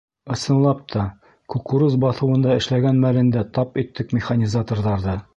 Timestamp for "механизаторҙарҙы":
4.19-5.15